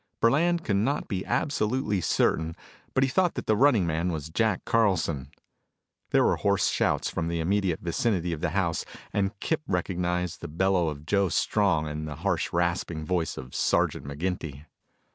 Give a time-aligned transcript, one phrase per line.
[0.19, 2.55] Burland could not be absolutely certain,
[2.95, 5.29] but he thought that the running man was Jack Carlson.
[6.09, 8.83] There were hoarse shouts from the immediate vicinity of the house,
[9.13, 14.07] and Kip recognized the bellow of Joe Strong and the harsh rasping voice of Sergeant
[14.07, 14.65] McGinty.